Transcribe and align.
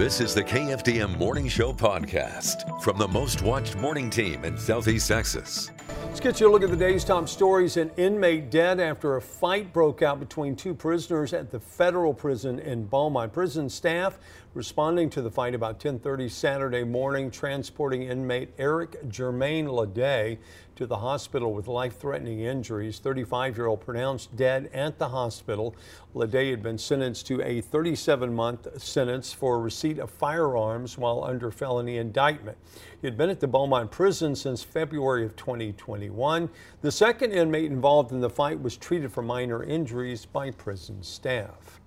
This 0.00 0.18
is 0.22 0.34
the 0.34 0.42
KFDM 0.42 1.18
Morning 1.18 1.46
Show 1.46 1.74
podcast 1.74 2.80
from 2.82 2.96
the 2.96 3.06
most 3.06 3.42
watched 3.42 3.76
morning 3.76 4.08
team 4.08 4.46
in 4.46 4.56
Southeast 4.56 5.06
Texas. 5.08 5.70
Let's 6.06 6.20
get 6.20 6.40
you 6.40 6.48
a 6.48 6.50
look 6.50 6.62
at 6.62 6.70
the 6.70 6.76
day's 6.76 7.04
top 7.04 7.28
stories. 7.28 7.76
An 7.76 7.90
inmate 7.98 8.50
dead 8.50 8.80
after 8.80 9.16
a 9.16 9.20
fight 9.20 9.74
broke 9.74 10.00
out 10.00 10.18
between 10.18 10.56
two 10.56 10.72
prisoners 10.72 11.34
at 11.34 11.50
the 11.50 11.60
federal 11.60 12.14
prison 12.14 12.60
in 12.60 12.86
Beaumont. 12.86 13.30
Prison 13.34 13.68
staff 13.68 14.18
responding 14.52 15.08
to 15.10 15.22
the 15.22 15.30
fight 15.30 15.54
about 15.54 15.78
10:30 15.78 16.28
Saturday 16.28 16.82
morning, 16.82 17.30
transporting 17.30 18.02
inmate 18.02 18.50
Eric 18.58 19.08
Germain 19.08 19.66
Lede 19.66 20.38
to 20.74 20.86
the 20.86 20.96
hospital 20.96 21.52
with 21.52 21.68
life-threatening 21.68 22.40
injuries. 22.40 23.00
35-year-old 23.00 23.80
pronounced 23.80 24.34
dead 24.34 24.70
at 24.72 24.98
the 24.98 25.10
hospital. 25.10 25.74
Lede 26.14 26.50
had 26.50 26.62
been 26.62 26.78
sentenced 26.78 27.26
to 27.26 27.40
a 27.42 27.62
37-month 27.62 28.80
sentence 28.82 29.32
for 29.32 29.60
receipt 29.60 29.98
of 29.98 30.10
firearms 30.10 30.96
while 30.98 31.22
under 31.22 31.50
felony 31.50 31.98
indictment. 31.98 32.56
He 33.00 33.06
had 33.06 33.16
been 33.16 33.30
at 33.30 33.40
the 33.40 33.46
Beaumont 33.46 33.90
prison 33.90 34.34
since 34.34 34.62
February 34.62 35.24
of 35.24 35.36
2021. 35.36 36.48
The 36.80 36.92
second 36.92 37.32
inmate 37.32 37.70
involved 37.70 38.10
in 38.10 38.20
the 38.20 38.30
fight 38.30 38.60
was 38.60 38.76
treated 38.76 39.12
for 39.12 39.22
minor 39.22 39.62
injuries 39.62 40.26
by 40.26 40.50
prison 40.50 41.02
staff. 41.02 41.79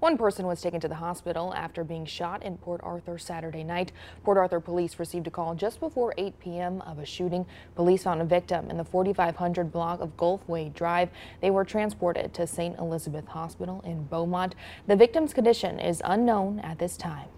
One 0.00 0.16
person 0.16 0.46
was 0.46 0.62
taken 0.62 0.80
to 0.80 0.88
the 0.88 0.94
hospital 0.94 1.52
after 1.54 1.84
being 1.84 2.06
shot 2.06 2.42
in 2.42 2.56
Port 2.56 2.80
Arthur 2.82 3.18
Saturday 3.18 3.62
night. 3.62 3.92
Port 4.24 4.38
Arthur 4.38 4.58
police 4.58 4.98
received 4.98 5.26
a 5.26 5.30
call 5.30 5.54
just 5.54 5.78
before 5.78 6.14
8 6.16 6.40
p.m. 6.40 6.80
of 6.80 6.98
a 6.98 7.04
shooting. 7.04 7.44
Police 7.74 8.04
found 8.04 8.22
a 8.22 8.24
victim 8.24 8.70
in 8.70 8.78
the 8.78 8.84
4500 8.84 9.70
block 9.70 10.00
of 10.00 10.16
Gulfway 10.16 10.72
Drive. 10.72 11.10
They 11.42 11.50
were 11.50 11.66
transported 11.66 12.32
to 12.32 12.46
St. 12.46 12.78
Elizabeth 12.78 13.26
Hospital 13.26 13.82
in 13.84 14.04
Beaumont. 14.04 14.54
The 14.86 14.96
victim's 14.96 15.34
condition 15.34 15.78
is 15.78 16.00
unknown 16.02 16.60
at 16.60 16.78
this 16.78 16.96
time. 16.96 17.28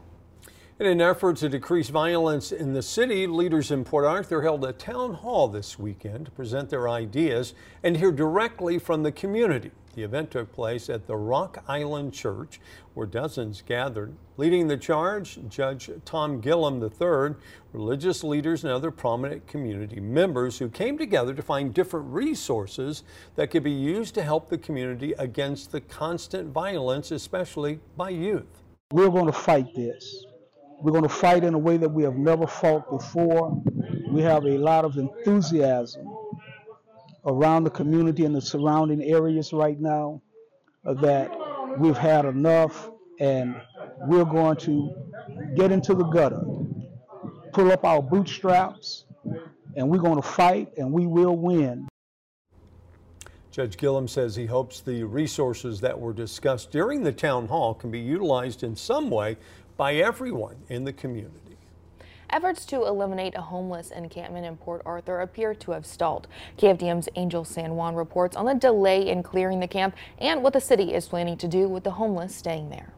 In 0.83 0.89
an 0.89 1.01
effort 1.01 1.37
to 1.37 1.49
decrease 1.49 1.91
violence 1.91 2.51
in 2.51 2.73
the 2.73 2.83
city, 2.83 3.29
leaders 3.29 3.71
in 3.71 3.85
Port 3.85 4.05
Arthur 4.05 4.43
held 4.43 4.65
a 4.65 4.73
town 4.73 5.15
hall 5.15 5.47
this 5.47 5.79
weekend 5.79 6.25
to 6.25 6.33
present 6.33 6.71
their 6.71 6.89
ideas 6.89 7.55
and 7.85 7.97
hear 7.97 8.11
directly 8.11 8.81
from 8.81 9.05
the 9.05 9.13
community. 9.13 9.71
The 9.95 10.03
event 10.03 10.33
took 10.33 10.53
place 10.53 10.91
at 10.91 11.07
the 11.07 11.15
Rock 11.15 11.63
Island 11.69 12.13
Church, 12.13 12.61
where 12.95 13.07
dozens 13.07 13.63
gathered. 13.63 14.13
Leading 14.37 14.67
the 14.67 14.77
charge, 14.77 15.39
Judge 15.49 15.89
Tom 16.05 16.43
Gillam 16.43 16.83
III, 16.83 17.37
religious 17.73 18.25
leaders, 18.25 18.65
and 18.65 18.73
other 18.73 18.91
prominent 18.91 19.47
community 19.47 20.01
members 20.01 20.59
who 20.59 20.69
came 20.69 20.99
together 20.99 21.33
to 21.33 21.43
find 21.43 21.73
different 21.73 22.13
resources 22.13 23.05
that 23.37 23.53
could 23.53 23.63
be 23.63 23.71
used 23.71 24.17
to 24.17 24.23
help 24.25 24.49
the 24.49 24.59
community 24.59 25.13
against 25.13 25.71
the 25.71 25.81
constant 25.81 26.49
violence, 26.49 27.13
especially 27.13 27.79
by 27.97 28.11
youth. 28.11 28.65
We're 28.91 29.11
going 29.11 29.27
to 29.27 29.33
fight 29.33 29.77
this. 29.77 30.27
We're 30.83 30.91
going 30.91 31.05
to 31.05 31.09
fight 31.09 31.45
in 31.45 31.55
a 31.55 31.59
way 31.59 31.77
that 31.77 31.89
we 31.89 32.03
have 32.03 32.17
never 32.17 32.45
fought 32.45 32.91
before. 32.91 33.63
We 34.11 34.21
have 34.23 34.45
a 34.45 34.59
lot 34.59 34.85
of 34.85 34.97
enthusiasm 34.97 36.05
around 37.25 37.63
the 37.63 37.71
community 37.71 38.25
and 38.25 38.35
the 38.35 38.41
surrounding 38.41 39.01
areas 39.01 39.53
right 39.53 39.79
now 39.79 40.21
that 40.85 41.31
we've 41.79 41.97
had 41.97 42.25
enough 42.25 42.91
and 43.21 43.55
we're 44.09 44.25
going 44.25 44.57
to 44.57 44.93
get 45.55 45.71
into 45.71 45.95
the 45.95 46.05
gutter, 46.05 46.43
pull 47.53 47.71
up 47.71 47.85
our 47.85 48.03
bootstraps, 48.03 49.05
and 49.77 49.89
we're 49.89 49.99
going 49.99 50.17
to 50.17 50.29
fight 50.29 50.73
and 50.77 50.91
we 50.91 51.07
will 51.07 51.37
win. 51.37 51.87
Judge 53.53 53.77
Gillam 53.77 54.09
says 54.09 54.35
he 54.35 54.47
hopes 54.47 54.81
the 54.81 55.05
resources 55.05 55.79
that 55.83 56.01
were 56.01 56.15
discussed 56.15 56.71
during 56.71 57.03
the 57.03 57.13
town 57.13 57.49
hall 57.49 57.75
can 57.75 57.91
be 57.91 58.01
utilized 58.01 58.63
in 58.63 58.75
some 58.75 59.11
way 59.11 59.37
by 59.77 59.95
everyone 59.95 60.57
in 60.69 60.85
the 60.85 60.93
community. 60.93 61.39
Efforts 62.31 62.65
to 62.65 62.87
eliminate 62.87 63.35
a 63.37 63.43
homeless 63.43 63.91
encampment 63.91 64.47
in 64.47 64.57
Port 64.57 64.81
Arthur 64.87 65.21
appear 65.21 65.55
to 65.55 65.73
have 65.73 65.85
stalled. 65.85 66.27
KFDM's 66.57 67.09
Angel 67.15 67.45
San 67.45 67.77
Juan 67.77 67.95
reports 67.95 68.37
on 68.37 68.47
the 68.47 68.55
delay 68.55 69.07
in 69.07 69.23
clearing 69.23 69.61
the 69.61 69.69
camp 69.69 69.95
and 70.19 70.43
what 70.43 70.55
the 70.55 70.61
city 70.61 70.95
is 70.95 71.09
planning 71.09 71.37
to 71.37 71.47
do 71.47 71.69
with 71.69 71.85
the 71.85 71.91
homeless 71.91 72.35
staying 72.35 72.71
there. 72.71 72.95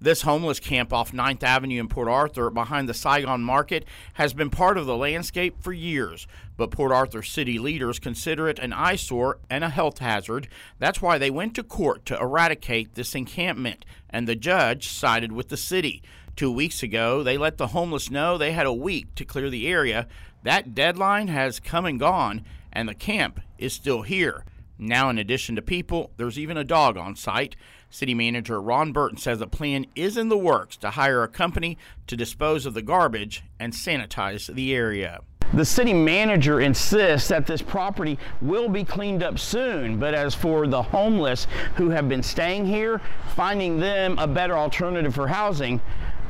This 0.00 0.22
homeless 0.22 0.60
camp 0.60 0.92
off 0.92 1.10
9th 1.10 1.42
Avenue 1.42 1.80
in 1.80 1.88
Port 1.88 2.06
Arthur 2.06 2.50
behind 2.50 2.88
the 2.88 2.94
Saigon 2.94 3.42
Market 3.42 3.84
has 4.14 4.32
been 4.32 4.48
part 4.48 4.78
of 4.78 4.86
the 4.86 4.96
landscape 4.96 5.60
for 5.60 5.72
years, 5.72 6.28
but 6.56 6.70
Port 6.70 6.92
Arthur 6.92 7.20
city 7.20 7.58
leaders 7.58 7.98
consider 7.98 8.48
it 8.48 8.60
an 8.60 8.72
eyesore 8.72 9.40
and 9.50 9.64
a 9.64 9.70
health 9.70 9.98
hazard. 9.98 10.46
That's 10.78 11.02
why 11.02 11.18
they 11.18 11.30
went 11.30 11.56
to 11.56 11.64
court 11.64 12.06
to 12.06 12.20
eradicate 12.20 12.94
this 12.94 13.16
encampment, 13.16 13.84
and 14.08 14.28
the 14.28 14.36
judge 14.36 14.86
sided 14.86 15.32
with 15.32 15.48
the 15.48 15.56
city. 15.56 16.00
Two 16.36 16.52
weeks 16.52 16.84
ago, 16.84 17.24
they 17.24 17.36
let 17.36 17.58
the 17.58 17.68
homeless 17.68 18.08
know 18.08 18.38
they 18.38 18.52
had 18.52 18.66
a 18.66 18.72
week 18.72 19.12
to 19.16 19.24
clear 19.24 19.50
the 19.50 19.66
area. 19.66 20.06
That 20.44 20.76
deadline 20.76 21.26
has 21.26 21.58
come 21.58 21.84
and 21.84 21.98
gone, 21.98 22.44
and 22.72 22.88
the 22.88 22.94
camp 22.94 23.40
is 23.58 23.72
still 23.72 24.02
here. 24.02 24.44
Now, 24.78 25.10
in 25.10 25.18
addition 25.18 25.56
to 25.56 25.62
people, 25.62 26.12
there's 26.16 26.38
even 26.38 26.56
a 26.56 26.62
dog 26.62 26.96
on 26.96 27.16
site. 27.16 27.56
City 27.90 28.14
Manager 28.14 28.60
Ron 28.60 28.92
Burton 28.92 29.18
says 29.18 29.40
a 29.40 29.46
plan 29.46 29.86
is 29.94 30.16
in 30.16 30.28
the 30.28 30.36
works 30.36 30.76
to 30.78 30.90
hire 30.90 31.22
a 31.22 31.28
company 31.28 31.78
to 32.06 32.16
dispose 32.16 32.66
of 32.66 32.74
the 32.74 32.82
garbage 32.82 33.42
and 33.58 33.72
sanitize 33.72 34.52
the 34.54 34.74
area. 34.74 35.20
The 35.54 35.64
city 35.64 35.94
manager 35.94 36.60
insists 36.60 37.28
that 37.28 37.46
this 37.46 37.62
property 37.62 38.18
will 38.42 38.68
be 38.68 38.84
cleaned 38.84 39.22
up 39.22 39.38
soon, 39.38 39.98
but 39.98 40.12
as 40.12 40.34
for 40.34 40.66
the 40.66 40.82
homeless 40.82 41.46
who 41.76 41.88
have 41.88 42.06
been 42.06 42.22
staying 42.22 42.66
here, 42.66 43.00
finding 43.34 43.80
them 43.80 44.18
a 44.18 44.26
better 44.26 44.58
alternative 44.58 45.14
for 45.14 45.26
housing, 45.26 45.80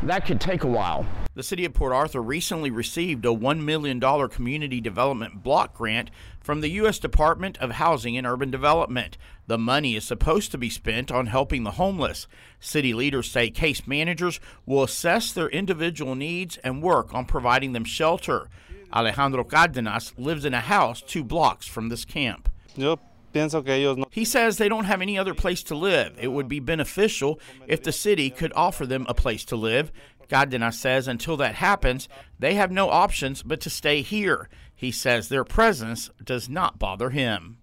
that 0.04 0.26
could 0.26 0.40
take 0.40 0.64
a 0.64 0.68
while. 0.68 1.06
The 1.34 1.42
city 1.42 1.64
of 1.64 1.74
Port 1.74 1.92
Arthur 1.92 2.20
recently 2.20 2.70
received 2.70 3.24
a 3.24 3.28
$1 3.28 3.62
million 3.62 4.00
community 4.28 4.80
development 4.80 5.42
block 5.42 5.74
grant 5.74 6.10
from 6.40 6.60
the 6.60 6.70
U.S. 6.70 6.98
Department 6.98 7.58
of 7.58 7.72
Housing 7.72 8.16
and 8.16 8.26
Urban 8.26 8.50
Development. 8.50 9.16
The 9.46 9.58
money 9.58 9.96
is 9.96 10.04
supposed 10.04 10.50
to 10.52 10.58
be 10.58 10.70
spent 10.70 11.10
on 11.10 11.26
helping 11.26 11.64
the 11.64 11.72
homeless. 11.72 12.26
City 12.60 12.92
leaders 12.92 13.30
say 13.30 13.50
case 13.50 13.86
managers 13.86 14.40
will 14.66 14.82
assess 14.82 15.32
their 15.32 15.48
individual 15.48 16.14
needs 16.14 16.56
and 16.58 16.82
work 16.82 17.14
on 17.14 17.24
providing 17.24 17.72
them 17.72 17.84
shelter. 17.84 18.48
Alejandro 18.92 19.44
Cardenas 19.44 20.14
lives 20.16 20.44
in 20.44 20.54
a 20.54 20.60
house 20.60 21.02
two 21.02 21.22
blocks 21.22 21.66
from 21.66 21.88
this 21.88 22.04
camp. 22.04 22.48
He 24.10 24.24
says 24.24 24.56
they 24.56 24.68
don't 24.68 24.84
have 24.84 25.02
any 25.02 25.18
other 25.18 25.34
place 25.34 25.62
to 25.64 25.74
live. 25.74 26.16
It 26.20 26.28
would 26.28 26.48
be 26.48 26.60
beneficial 26.60 27.40
if 27.66 27.82
the 27.82 27.92
city 27.92 28.30
could 28.30 28.52
offer 28.56 28.86
them 28.86 29.06
a 29.08 29.14
place 29.14 29.44
to 29.46 29.56
live. 29.56 29.92
Cardenas 30.28 30.78
says 30.78 31.08
until 31.08 31.36
that 31.38 31.54
happens, 31.56 32.08
they 32.38 32.54
have 32.54 32.70
no 32.70 32.90
options 32.90 33.42
but 33.42 33.60
to 33.62 33.70
stay 33.70 34.02
here. 34.02 34.48
He 34.74 34.92
says 34.92 35.28
their 35.28 35.44
presence 35.44 36.10
does 36.22 36.48
not 36.48 36.78
bother 36.78 37.10
him. 37.10 37.58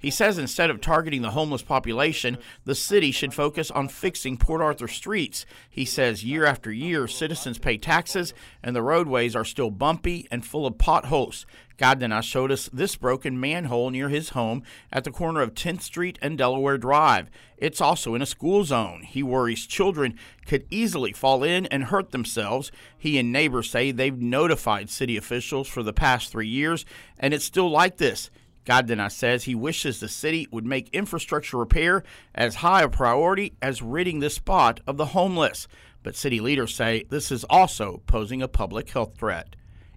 He 0.00 0.10
says 0.10 0.38
instead 0.38 0.70
of 0.70 0.80
targeting 0.80 1.22
the 1.22 1.30
homeless 1.30 1.62
population, 1.62 2.38
the 2.64 2.74
city 2.74 3.12
should 3.12 3.32
focus 3.32 3.70
on 3.70 3.88
fixing 3.88 4.36
Port 4.36 4.60
Arthur 4.60 4.88
streets. 4.88 5.46
He 5.70 5.84
says 5.84 6.24
year 6.24 6.44
after 6.44 6.72
year, 6.72 7.06
citizens 7.06 7.58
pay 7.58 7.78
taxes 7.78 8.34
and 8.62 8.74
the 8.74 8.82
roadways 8.82 9.36
are 9.36 9.44
still 9.44 9.70
bumpy 9.70 10.26
and 10.32 10.44
full 10.44 10.66
of 10.66 10.78
potholes. 10.78 11.46
Cardenas 11.78 12.24
showed 12.24 12.50
us 12.50 12.70
this 12.72 12.96
broken 12.96 13.38
manhole 13.38 13.90
near 13.90 14.08
his 14.08 14.30
home 14.30 14.62
at 14.90 15.04
the 15.04 15.10
corner 15.10 15.40
of 15.40 15.54
10th 15.54 15.82
Street 15.82 16.18
and 16.22 16.38
Delaware 16.38 16.78
Drive. 16.78 17.28
It's 17.58 17.80
also 17.80 18.14
in 18.14 18.22
a 18.22 18.26
school 18.26 18.64
zone. 18.64 19.02
He 19.02 19.22
worries 19.22 19.66
children 19.66 20.18
could 20.46 20.66
easily 20.70 21.12
fall 21.12 21.42
in 21.42 21.66
and 21.66 21.84
hurt 21.84 22.12
themselves. 22.12 22.72
He 22.96 23.18
and 23.18 23.32
neighbors 23.32 23.70
say 23.70 23.90
they've 23.90 24.16
notified 24.16 24.88
city 24.90 25.16
officials 25.16 25.68
for 25.68 25.82
the 25.82 25.92
past 25.92 26.30
three 26.30 26.48
years, 26.48 26.84
and 27.18 27.34
it's 27.34 27.44
still 27.44 27.70
like 27.70 27.98
this. 27.98 28.30
Cardenas 28.64 29.14
says 29.14 29.44
he 29.44 29.54
wishes 29.54 30.00
the 30.00 30.08
city 30.08 30.48
would 30.50 30.66
make 30.66 30.88
infrastructure 30.92 31.56
repair 31.56 32.02
as 32.34 32.56
high 32.56 32.82
a 32.82 32.88
priority 32.88 33.54
as 33.62 33.80
ridding 33.80 34.18
this 34.18 34.34
spot 34.34 34.80
of 34.86 34.96
the 34.96 35.06
homeless. 35.06 35.68
But 36.02 36.16
city 36.16 36.40
leaders 36.40 36.74
say 36.74 37.04
this 37.08 37.30
is 37.30 37.44
also 37.44 38.02
posing 38.06 38.42
a 38.42 38.48
public 38.48 38.90
health 38.90 39.16
threat. 39.16 39.56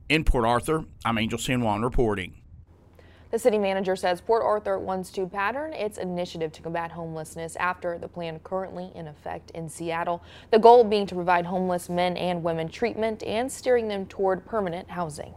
In 0.09 0.23
Port 0.23 0.43
Arthur, 0.43 0.85
I'm 1.05 1.19
Angel 1.19 1.37
San 1.37 1.61
Juan 1.61 1.83
reporting. 1.83 2.33
The 3.29 3.37
city 3.37 3.59
manager 3.59 3.95
says 3.95 4.21
Port 4.21 4.41
Arthur 4.43 4.79
wants 4.79 5.11
to 5.11 5.27
pattern 5.27 5.71
its 5.71 5.99
initiative 5.99 6.51
to 6.53 6.63
combat 6.63 6.91
homelessness 6.93 7.55
after 7.57 7.99
the 7.99 8.07
plan 8.07 8.39
currently 8.43 8.91
in 8.95 9.07
effect 9.07 9.51
in 9.51 9.69
Seattle. 9.69 10.23
The 10.49 10.57
goal 10.57 10.83
being 10.83 11.05
to 11.05 11.13
provide 11.13 11.45
homeless 11.45 11.89
men 11.89 12.17
and 12.17 12.41
women 12.41 12.69
treatment 12.69 13.21
and 13.21 13.51
steering 13.51 13.87
them 13.87 14.07
toward 14.07 14.47
permanent 14.47 14.89
housing. 14.89 15.35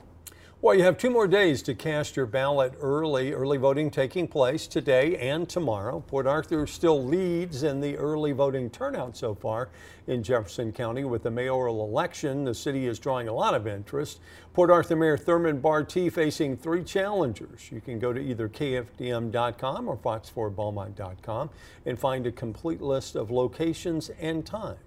Well, 0.62 0.76
you 0.76 0.84
have 0.84 0.96
two 0.96 1.10
more 1.10 1.26
days 1.26 1.60
to 1.62 1.74
cast 1.74 2.14
your 2.14 2.26
ballot 2.26 2.74
early. 2.80 3.32
Early 3.32 3.58
voting 3.58 3.90
taking 3.90 4.28
place 4.28 4.68
today 4.68 5.16
and 5.16 5.48
tomorrow. 5.48 6.04
Port 6.06 6.24
Arthur 6.24 6.68
still 6.68 7.04
leads 7.04 7.64
in 7.64 7.80
the 7.80 7.96
early 7.96 8.30
voting 8.30 8.70
turnout 8.70 9.16
so 9.16 9.34
far 9.34 9.70
in 10.06 10.22
Jefferson 10.22 10.70
County 10.70 11.02
with 11.02 11.24
the 11.24 11.32
mayoral 11.32 11.84
election. 11.84 12.44
The 12.44 12.54
city 12.54 12.86
is 12.86 13.00
drawing 13.00 13.26
a 13.26 13.32
lot 13.32 13.54
of 13.56 13.66
interest. 13.66 14.20
Port 14.52 14.70
Arthur 14.70 14.94
Mayor 14.94 15.18
Thurman 15.18 15.58
Bartie 15.58 16.08
facing 16.08 16.56
three 16.56 16.84
challengers. 16.84 17.68
You 17.72 17.80
can 17.80 17.98
go 17.98 18.12
to 18.12 18.20
either 18.20 18.48
KFDM.com 18.48 19.88
or 19.88 19.96
fox4beaumont.com 19.96 21.50
and 21.86 21.98
find 21.98 22.24
a 22.28 22.30
complete 22.30 22.80
list 22.80 23.16
of 23.16 23.32
locations 23.32 24.10
and 24.10 24.46
times. 24.46 24.78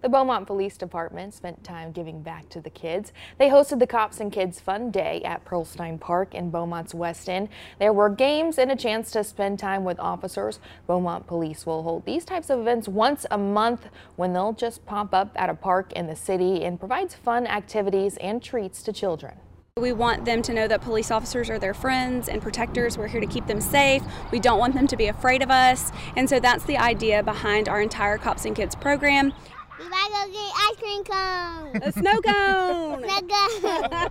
The 0.00 0.08
Beaumont 0.08 0.46
Police 0.46 0.76
Department 0.76 1.34
spent 1.34 1.64
time 1.64 1.90
giving 1.90 2.22
back 2.22 2.48
to 2.50 2.60
the 2.60 2.70
kids. 2.70 3.12
They 3.36 3.48
hosted 3.48 3.80
the 3.80 3.86
Cops 3.86 4.20
and 4.20 4.30
Kids 4.30 4.60
Fun 4.60 4.92
Day 4.92 5.20
at 5.24 5.44
Pearlstein 5.44 5.98
Park 5.98 6.36
in 6.36 6.50
Beaumont's 6.50 6.94
West 6.94 7.28
End. 7.28 7.48
There 7.80 7.92
were 7.92 8.08
games 8.08 8.58
and 8.58 8.70
a 8.70 8.76
chance 8.76 9.10
to 9.10 9.24
spend 9.24 9.58
time 9.58 9.82
with 9.82 9.98
officers. 9.98 10.60
Beaumont 10.86 11.26
Police 11.26 11.66
will 11.66 11.82
hold 11.82 12.06
these 12.06 12.24
types 12.24 12.48
of 12.48 12.60
events 12.60 12.86
once 12.86 13.26
a 13.32 13.38
month 13.38 13.88
when 14.14 14.32
they'll 14.32 14.52
just 14.52 14.86
pop 14.86 15.12
up 15.12 15.32
at 15.34 15.50
a 15.50 15.54
park 15.54 15.92
in 15.94 16.06
the 16.06 16.14
city 16.14 16.62
and 16.62 16.78
provides 16.78 17.16
fun 17.16 17.48
activities 17.48 18.16
and 18.18 18.40
treats 18.40 18.84
to 18.84 18.92
children. 18.92 19.34
We 19.78 19.92
want 19.92 20.24
them 20.24 20.42
to 20.42 20.52
know 20.52 20.68
that 20.68 20.80
police 20.80 21.10
officers 21.10 21.50
are 21.50 21.58
their 21.58 21.74
friends 21.74 22.28
and 22.28 22.40
protectors. 22.40 22.96
We're 22.96 23.08
here 23.08 23.20
to 23.20 23.26
keep 23.26 23.48
them 23.48 23.60
safe. 23.60 24.02
We 24.30 24.38
don't 24.38 24.58
want 24.60 24.74
them 24.74 24.86
to 24.86 24.96
be 24.96 25.06
afraid 25.06 25.42
of 25.42 25.50
us. 25.50 25.90
And 26.16 26.28
so 26.28 26.38
that's 26.38 26.64
the 26.64 26.78
idea 26.78 27.22
behind 27.24 27.68
our 27.68 27.80
entire 27.80 28.18
Cops 28.18 28.44
and 28.44 28.54
Kids 28.54 28.76
program. 28.76 29.32
We 29.78 29.88
might 29.88 30.08
go 30.10 30.32
get 30.32 30.52
ice 30.56 30.76
cream 30.76 31.04
cone. 31.04 31.82
A 31.82 31.92
snow 31.92 32.20
cone. 32.20 33.04
snow 33.08 33.20
cone. 33.20 34.10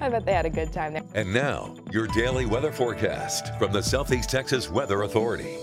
I 0.00 0.08
bet 0.10 0.26
they 0.26 0.32
had 0.34 0.44
a 0.44 0.50
good 0.50 0.72
time 0.74 0.92
there. 0.92 1.04
And 1.14 1.32
now, 1.32 1.74
your 1.90 2.06
daily 2.06 2.44
weather 2.44 2.70
forecast 2.70 3.58
from 3.58 3.72
the 3.72 3.82
Southeast 3.82 4.28
Texas 4.28 4.68
Weather 4.68 5.02
Authority. 5.02 5.56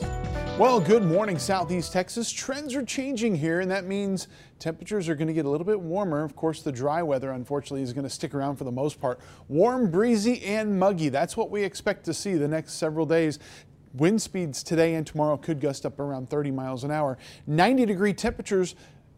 Well, 0.58 0.80
good 0.80 1.04
morning, 1.04 1.38
Southeast 1.38 1.94
Texas. 1.94 2.32
Trends 2.32 2.74
are 2.74 2.84
changing 2.84 3.36
here, 3.36 3.60
and 3.60 3.70
that 3.70 3.86
means 3.86 4.28
temperatures 4.58 5.08
are 5.08 5.14
going 5.14 5.28
to 5.28 5.34
get 5.34 5.46
a 5.46 5.50
little 5.50 5.68
bit 5.68 5.80
warmer. 5.80 6.24
Of 6.24 6.36
course, 6.36 6.64
the 6.64 6.72
dry 6.72 7.04
weather, 7.04 7.30
unfortunately, 7.30 7.84
is 7.84 7.94
going 7.94 8.06
to 8.06 8.10
stick 8.10 8.34
around 8.34 8.56
for 8.56 8.64
the 8.64 8.72
most 8.72 9.00
part. 9.00 9.20
Warm, 9.50 9.92
breezy, 9.92 10.44
and 10.44 10.80
muggy. 10.80 11.10
That's 11.10 11.38
what 11.38 11.52
we 11.52 11.64
expect 11.64 12.06
to 12.06 12.14
see 12.14 12.34
the 12.34 12.48
next 12.48 12.74
several 12.74 13.06
days. 13.06 13.38
Wind 13.94 14.22
speeds 14.22 14.64
today 14.64 14.96
and 14.96 15.06
tomorrow 15.06 15.38
could 15.38 15.60
gust 15.60 15.86
up 15.86 16.00
around 16.00 16.30
30 16.30 16.52
miles 16.52 16.84
an 16.84 16.92
hour. 16.92 17.18
90 17.46 17.86
degree 17.86 18.14
temperatures 18.14 18.76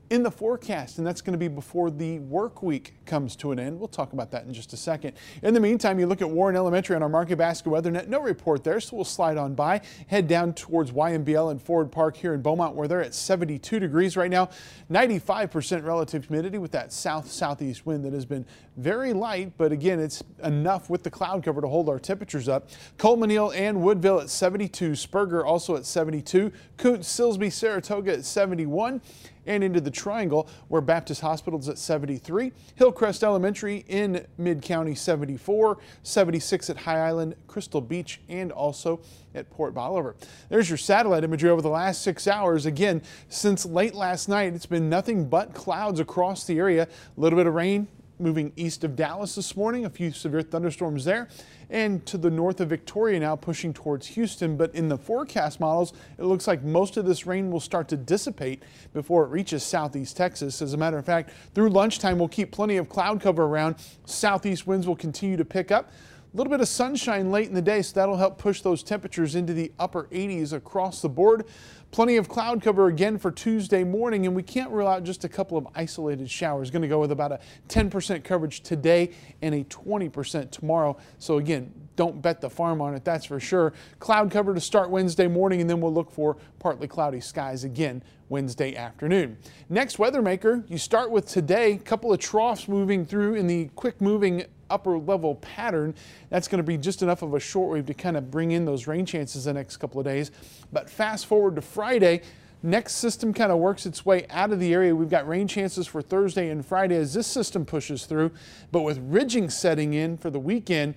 in 0.10 0.24
the 0.24 0.32
forecast, 0.32 0.98
and 0.98 1.06
that's 1.06 1.22
going 1.22 1.34
to 1.34 1.38
be 1.38 1.48
before 1.48 1.92
the 1.92 2.20
work 2.20 2.64
week 2.64 2.96
comes 3.06 3.36
to 3.36 3.52
an 3.52 3.60
end. 3.60 3.78
We'll 3.80 3.88
talk 3.88 4.14
about 4.14 4.32
that 4.32 4.46
in 4.46 4.54
just 4.54 4.74
a 4.74 4.78
second. 4.78 5.14
In 5.44 5.54
the 5.54 5.60
meantime, 5.60 6.00
you 6.00 6.08
look 6.08 6.22
at 6.22 6.30
Warren 6.30 6.56
Elementary 6.56 6.96
on 6.96 7.04
our 7.04 7.10
Market 7.10 7.38
Basket 7.38 7.70
Weather 7.70 7.92
Net. 7.92 8.10
No 8.10 8.20
report 8.20 8.64
there, 8.64 8.80
so 8.80 8.96
we'll 8.96 9.06
slide 9.06 9.38
on 9.38 9.54
by. 9.54 9.82
Head 10.08 10.28
down 10.28 10.54
towards 10.54 10.92
YMBL 10.92 11.52
and 11.52 11.62
Ford 11.62 11.92
Park 11.92 12.18
here 12.18 12.34
in 12.34 12.42
Beaumont, 12.42 12.76
where 12.76 12.88
they're 12.88 13.04
at 13.04 13.14
72 13.14 13.80
degrees 13.80 14.18
right 14.18 14.32
now. 14.32 14.50
95% 14.92 15.84
relative 15.86 16.26
humidity 16.26 16.58
with 16.58 16.72
that 16.72 16.92
south-southeast 16.92 17.86
wind 17.86 18.04
that 18.04 18.14
has 18.14 18.26
been 18.26 18.46
very 18.78 19.14
light, 19.14 19.54
but 19.58 19.72
again, 19.72 20.00
it's 20.00 20.24
enough 20.44 20.90
with 20.90 21.04
the 21.04 21.12
cloud 21.12 21.44
cover 21.44 21.62
to 21.62 21.68
hold 21.68 21.90
our 21.90 22.00
temperatures 22.00 22.48
up. 22.48 22.70
Colmesneil 22.98 23.54
and 23.56 23.82
Woodville 23.82 24.22
at 24.22 24.30
72. 24.30 24.92
Spurger 24.92 25.44
also 25.46 25.76
at 25.76 25.86
72. 25.86 26.52
Kountze, 26.78 27.04
Silsbee, 27.04 27.52
Saratoga 27.52 28.14
at 28.14 28.26
71 28.26 29.02
and 29.50 29.64
into 29.64 29.82
the 29.82 29.92
Triangle, 29.92 30.48
where 30.68 30.80
Baptist 30.80 31.22
Hospital 31.22 31.60
is 31.60 31.68
at 31.68 31.80
73, 31.80 32.54
Hillcrest 32.76 33.24
Elementary 33.24 33.84
in 33.88 34.26
Mid 34.38 34.62
County 34.62 34.94
74, 34.94 35.80
76 36.04 36.70
at 36.70 36.78
High 36.78 37.08
Island, 37.08 37.36
Crystal 37.48 37.82
Beach, 37.82 38.22
and 38.30 38.52
also 38.52 39.02
at 39.34 39.50
Port 39.50 39.74
Bolivar. 39.74 40.16
There's 40.50 40.70
your 40.70 40.78
satellite 40.78 41.24
imagery 41.24 41.50
over 41.50 41.64
the 41.64 41.70
last 41.70 42.04
six 42.04 42.28
hours. 42.28 42.68
Again, 42.68 43.02
since 43.28 43.66
late 43.66 43.96
last 43.96 44.30
night, 44.30 44.54
it's 44.54 44.68
been 44.68 44.88
nothing 44.88 45.28
but 45.28 45.56
clouds 45.56 46.00
across 46.00 46.44
the 46.44 46.60
area. 46.60 46.84
A 46.84 47.20
little 47.20 47.38
bit 47.38 47.48
of 47.48 47.56
rain 47.56 47.88
moving 48.20 48.52
east 48.56 48.84
of 48.84 48.96
Dallas 48.96 49.36
this 49.36 49.56
morning, 49.56 49.86
a 49.86 49.90
few 49.90 50.12
severe 50.12 50.42
thunderstorms 50.42 51.06
there, 51.06 51.30
and 51.70 52.06
to 52.06 52.18
the 52.18 52.30
north 52.30 52.60
of 52.60 52.70
Victoria 52.70 53.20
now 53.20 53.36
pushing 53.36 53.74
towards 53.74 54.08
Houston. 54.08 54.58
But 54.58 54.74
in 54.76 54.90
the 54.90 54.98
forecast 54.98 55.60
models, 55.60 55.94
it 56.18 56.24
looks 56.24 56.48
like 56.48 56.64
most 56.64 56.98
of 56.98 57.06
this 57.06 57.26
rain 57.26 57.52
will 57.52 57.60
start 57.60 57.88
to 57.90 57.98
dissipate 57.98 58.64
before 58.94 59.24
it 59.24 59.30
reaches 59.30 59.64
southeast 59.64 60.18
Texas. 60.18 60.62
As 60.62 60.74
a 60.74 60.78
matter 60.78 60.98
of 60.98 61.06
fact, 61.06 61.32
through 61.54 61.70
lunchtime, 61.70 62.20
we'll 62.20 62.28
keep 62.28 62.52
plenty 62.52 62.78
of 62.78 62.90
cloud 62.90 63.22
cover 63.22 63.44
around. 63.44 63.76
Southeast 64.06 64.68
winds 64.68 64.88
will 64.88 64.96
continue 64.96 65.38
to 65.38 65.46
pick 65.46 65.72
up. 65.72 65.92
A 66.32 66.38
little 66.38 66.52
bit 66.52 66.62
of 66.62 66.68
sunshine 66.68 67.32
late 67.32 67.48
in 67.48 67.56
the 67.56 67.62
day, 67.62 67.82
so 67.82 67.96
that'll 67.96 68.18
help 68.18 68.38
push 68.38 68.62
those 68.62 68.84
temperatures 68.84 69.34
into 69.34 69.52
the 69.52 69.72
upper 69.80 70.04
80s 70.12 70.54
across 70.54 71.02
the 71.02 71.10
board. 71.10 71.48
Plenty 71.90 72.18
of 72.18 72.30
cloud 72.30 72.62
cover 72.62 72.86
again 72.86 73.18
for 73.18 73.32
Tuesday 73.32 73.84
morning, 73.84 74.28
and 74.28 74.36
we 74.36 74.44
can't 74.44 74.70
rule 74.70 74.88
out 74.88 75.04
just 75.04 75.24
a 75.24 75.30
couple 75.30 75.58
of 75.58 75.68
isolated 75.74 76.30
showers. 76.30 76.70
Going 76.70 76.84
to 76.84 76.88
go 76.88 77.00
with 77.00 77.12
about 77.12 77.32
a 77.32 77.40
10% 77.68 78.24
coverage 78.24 78.62
today 78.62 79.10
and 79.42 79.56
a 79.56 79.64
20% 79.64 80.52
tomorrow. 80.52 80.98
So 81.18 81.40
again, 81.40 81.74
don't 82.00 82.22
bet 82.22 82.40
the 82.40 82.50
farm 82.50 82.80
on 82.80 82.96
it, 82.96 83.04
that's 83.04 83.26
for 83.26 83.42
sure. 83.42 83.74
Cloud 84.00 84.32
cover 84.32 84.54
to 84.54 84.62
start 84.62 84.90
Wednesday 84.90 85.28
morning, 85.28 85.60
and 85.60 85.70
then 85.70 85.82
we'll 85.82 85.94
look 85.94 86.10
for 86.10 86.38
partly 86.58 86.88
cloudy 86.88 87.20
skies 87.20 87.66
again 87.66 88.02
Wednesday 88.30 88.74
afternoon. 88.74 89.38
Next 89.68 90.00
weather 90.00 90.22
maker, 90.22 90.64
you 90.70 90.78
start 90.78 91.12
with 91.12 91.28
today, 91.28 91.74
a 91.74 91.78
couple 91.78 92.14
of 92.14 92.20
troughs 92.20 92.70
moving 92.70 93.06
through 93.06 93.36
in 93.36 93.48
the 93.48 93.66
quick 93.76 94.00
moving 94.00 94.46
upper 94.70 94.98
level 94.98 95.36
pattern. 95.36 95.94
That's 96.30 96.48
going 96.48 96.60
to 96.60 96.64
be 96.64 96.78
just 96.78 97.02
enough 97.02 97.22
of 97.22 97.34
a 97.34 97.38
shortwave 97.38 97.86
to 97.88 97.94
kind 97.94 98.16
of 98.16 98.32
bring 98.32 98.52
in 98.52 98.64
those 98.64 98.88
rain 98.88 99.06
chances 99.06 99.44
the 99.44 99.52
next 99.52 99.76
couple 99.76 100.00
of 100.00 100.06
days. 100.06 100.32
But 100.72 100.90
fast 100.90 101.26
forward 101.26 101.58
to 101.58 101.62
Friday, 101.62 102.22
next 102.64 102.94
system 102.94 103.34
kind 103.34 103.52
of 103.52 103.58
works 103.58 103.86
its 103.86 104.06
way 104.06 104.26
out 104.30 104.54
of 104.54 104.62
the 104.62 104.74
area. 104.74 104.96
We've 104.96 105.10
got 105.10 105.28
rain 105.28 105.50
chances 105.50 105.86
for 105.86 106.02
Thursday 106.02 106.50
and 106.50 106.66
Friday 106.66 106.96
as 106.96 107.14
this 107.14 107.28
system 107.28 107.66
pushes 107.66 108.06
through. 108.06 108.32
But 108.72 108.84
with 108.84 109.00
ridging 109.00 109.50
setting 109.50 109.94
in 109.94 110.16
for 110.16 110.30
the 110.30 110.40
weekend, 110.40 110.96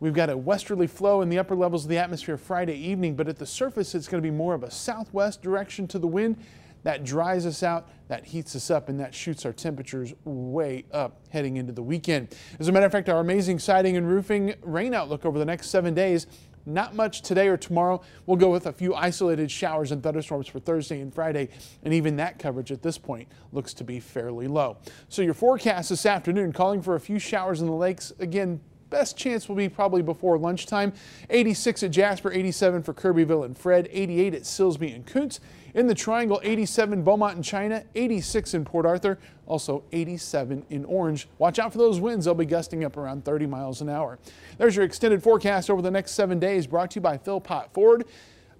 We've 0.00 0.12
got 0.12 0.30
a 0.30 0.36
westerly 0.36 0.86
flow 0.86 1.22
in 1.22 1.28
the 1.28 1.38
upper 1.38 1.54
levels 1.54 1.84
of 1.84 1.88
the 1.88 1.98
atmosphere 1.98 2.36
Friday 2.36 2.76
evening, 2.76 3.14
but 3.16 3.28
at 3.28 3.38
the 3.38 3.46
surface, 3.46 3.94
it's 3.94 4.08
going 4.08 4.22
to 4.22 4.26
be 4.26 4.34
more 4.34 4.54
of 4.54 4.62
a 4.62 4.70
southwest 4.70 5.42
direction 5.42 5.86
to 5.88 5.98
the 5.98 6.06
wind. 6.06 6.36
That 6.82 7.04
dries 7.04 7.46
us 7.46 7.62
out, 7.62 7.88
that 8.08 8.26
heats 8.26 8.54
us 8.54 8.70
up, 8.70 8.90
and 8.90 9.00
that 9.00 9.14
shoots 9.14 9.46
our 9.46 9.52
temperatures 9.54 10.12
way 10.24 10.84
up 10.92 11.18
heading 11.30 11.56
into 11.56 11.72
the 11.72 11.82
weekend. 11.82 12.36
As 12.58 12.68
a 12.68 12.72
matter 12.72 12.84
of 12.84 12.92
fact, 12.92 13.08
our 13.08 13.20
amazing 13.20 13.58
siding 13.58 13.96
and 13.96 14.06
roofing 14.06 14.54
rain 14.60 14.92
outlook 14.92 15.24
over 15.24 15.38
the 15.38 15.46
next 15.46 15.70
seven 15.70 15.94
days 15.94 16.26
not 16.66 16.94
much 16.94 17.22
today 17.22 17.48
or 17.48 17.56
tomorrow. 17.56 18.00
We'll 18.26 18.36
go 18.36 18.50
with 18.50 18.66
a 18.66 18.72
few 18.72 18.94
isolated 18.94 19.50
showers 19.50 19.92
and 19.92 20.02
thunderstorms 20.02 20.48
for 20.48 20.60
Thursday 20.60 21.00
and 21.00 21.14
Friday, 21.14 21.48
and 21.82 21.92
even 21.92 22.16
that 22.16 22.38
coverage 22.38 22.72
at 22.72 22.82
this 22.82 22.98
point 22.98 23.28
looks 23.52 23.74
to 23.74 23.84
be 23.84 24.00
fairly 24.00 24.48
low. 24.48 24.78
So 25.08 25.22
your 25.22 25.34
forecast 25.34 25.90
this 25.90 26.06
afternoon 26.06 26.52
calling 26.52 26.82
for 26.82 26.94
a 26.94 27.00
few 27.00 27.18
showers 27.18 27.60
in 27.60 27.66
the 27.66 27.74
lakes. 27.74 28.12
Again, 28.18 28.60
Best 28.94 29.16
chance 29.16 29.48
will 29.48 29.56
be 29.56 29.68
probably 29.68 30.02
before 30.02 30.38
lunchtime. 30.38 30.92
86 31.28 31.82
at 31.82 31.90
Jasper, 31.90 32.30
87 32.30 32.84
for 32.84 32.94
Kirbyville 32.94 33.42
and 33.42 33.58
Fred, 33.58 33.88
88 33.90 34.34
at 34.34 34.42
Silsbee 34.42 34.94
and 34.94 35.04
Kountze. 35.04 35.40
In 35.74 35.88
the 35.88 35.96
Triangle, 35.96 36.40
87 36.44 37.02
Beaumont 37.02 37.34
and 37.34 37.44
China, 37.44 37.82
86 37.96 38.54
in 38.54 38.64
Port 38.64 38.86
Arthur, 38.86 39.18
also 39.48 39.82
87 39.90 40.64
in 40.70 40.84
Orange. 40.84 41.26
Watch 41.38 41.58
out 41.58 41.72
for 41.72 41.78
those 41.78 41.98
winds. 41.98 42.24
They'll 42.24 42.34
be 42.34 42.44
gusting 42.46 42.84
up 42.84 42.96
around 42.96 43.24
30 43.24 43.46
miles 43.46 43.80
an 43.80 43.88
hour. 43.88 44.20
There's 44.58 44.76
your 44.76 44.84
extended 44.84 45.24
forecast 45.24 45.70
over 45.70 45.82
the 45.82 45.90
next 45.90 46.12
seven 46.12 46.38
days 46.38 46.68
brought 46.68 46.92
to 46.92 46.98
you 46.98 47.00
by 47.00 47.18
Philpott 47.18 47.74
Ford. 47.74 48.04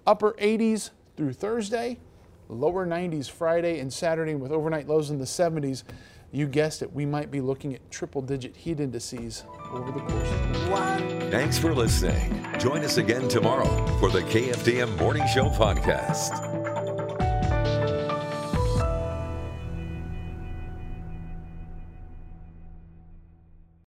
Upper 0.05 0.33
80s 0.33 0.89
through 1.15 1.31
Thursday, 1.31 1.97
lower 2.49 2.85
90s 2.85 3.31
Friday 3.31 3.79
and 3.79 3.93
Saturday 3.93 4.35
with 4.35 4.51
overnight 4.51 4.89
lows 4.89 5.11
in 5.11 5.17
the 5.17 5.23
70s. 5.23 5.83
You 6.35 6.47
guessed 6.47 6.81
it, 6.81 6.91
we 6.91 7.05
might 7.05 7.31
be 7.31 7.39
looking 7.39 7.73
at 7.75 7.89
triple 7.89 8.21
digit 8.21 8.57
heat 8.57 8.81
indices 8.81 9.45
over 9.71 9.89
the 9.89 10.01
course 10.01 10.29
of 10.29 10.53
the 10.53 11.19
week. 11.21 11.31
Thanks 11.31 11.57
for 11.57 11.73
listening. 11.73 12.45
Join 12.59 12.83
us 12.83 12.97
again 12.97 13.29
tomorrow 13.29 13.69
for 14.01 14.11
the 14.11 14.19
KFDM 14.19 14.97
Morning 14.99 15.25
Show 15.27 15.45
podcast. 15.45 16.54